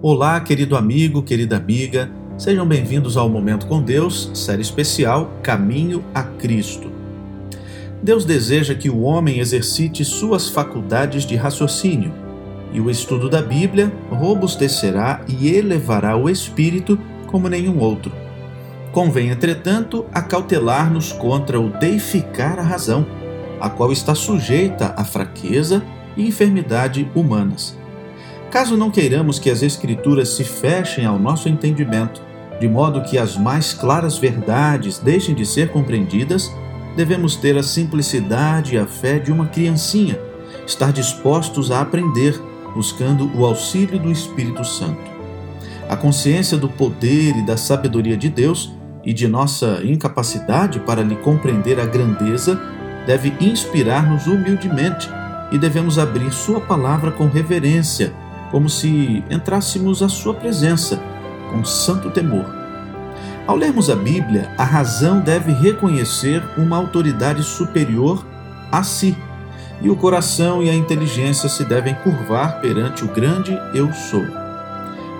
[0.00, 6.22] Olá, querido amigo, querida amiga, sejam bem-vindos ao Momento com Deus, série especial Caminho a
[6.22, 6.88] Cristo.
[8.00, 12.14] Deus deseja que o homem exercite suas faculdades de raciocínio,
[12.72, 16.96] e o estudo da Bíblia robustecerá e elevará o espírito
[17.26, 18.12] como nenhum outro.
[18.92, 23.04] Convém, entretanto, acautelar-nos contra o deificar a razão,
[23.60, 25.82] a qual está sujeita à fraqueza
[26.16, 27.76] e enfermidade humanas
[28.50, 32.22] Caso não queiramos que as Escrituras se fechem ao nosso entendimento,
[32.58, 36.50] de modo que as mais claras verdades deixem de ser compreendidas,
[36.96, 40.18] devemos ter a simplicidade e a fé de uma criancinha,
[40.66, 42.40] estar dispostos a aprender,
[42.74, 45.10] buscando o auxílio do Espírito Santo.
[45.88, 48.72] A consciência do poder e da sabedoria de Deus
[49.04, 52.60] e de nossa incapacidade para lhe compreender a grandeza
[53.06, 55.08] deve inspirar-nos humildemente
[55.52, 58.12] e devemos abrir Sua palavra com reverência
[58.50, 61.00] como se entrássemos à Sua presença
[61.50, 62.44] com santo temor.
[63.46, 68.24] Ao lermos a Bíblia, a razão deve reconhecer uma autoridade superior
[68.70, 69.16] a si,
[69.80, 74.24] e o coração e a inteligência se devem curvar perante o grande Eu Sou.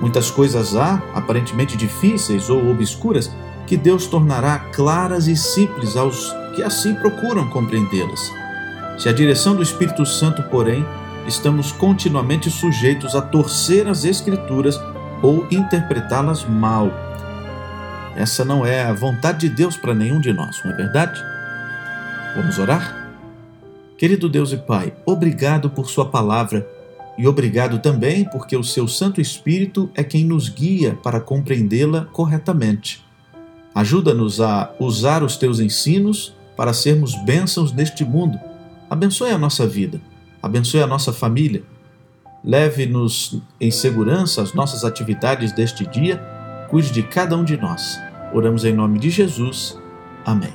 [0.00, 3.30] Muitas coisas há, aparentemente difíceis ou obscuras,
[3.66, 8.32] que Deus tornará claras e simples aos que assim procuram compreendê-las.
[8.98, 10.86] Se a direção do Espírito Santo, porém,
[11.26, 14.78] estamos continuamente sujeitos a torcer as Escrituras
[15.22, 16.90] ou interpretá-las mal.
[18.16, 21.20] Essa não é a vontade de Deus para nenhum de nós, não é verdade?
[22.36, 23.12] Vamos orar?
[23.96, 26.68] Querido Deus e Pai, obrigado por Sua palavra
[27.16, 33.04] e obrigado também porque o Seu Santo Espírito é quem nos guia para compreendê-la corretamente.
[33.74, 38.38] Ajuda-nos a usar os Teus ensinos para sermos bênçãos neste mundo.
[38.90, 40.00] Abençoe a nossa vida
[40.44, 41.62] abençoe a nossa família,
[42.44, 46.18] leve-nos em segurança as nossas atividades deste dia,
[46.68, 47.98] cuide de cada um de nós.
[48.32, 49.78] Oramos em nome de Jesus.
[50.24, 50.52] Amém.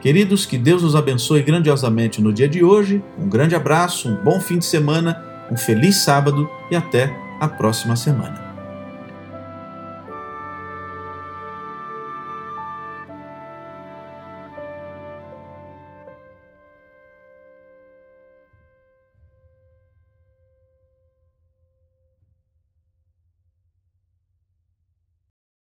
[0.00, 3.00] Queridos, que Deus os abençoe grandiosamente no dia de hoje.
[3.16, 7.94] Um grande abraço, um bom fim de semana, um feliz sábado e até a próxima
[7.94, 8.41] semana.